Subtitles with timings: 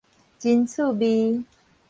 [0.39, 1.45] 真趣味